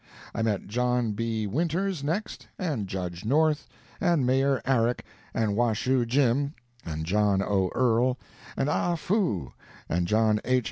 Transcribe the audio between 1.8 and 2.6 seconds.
next,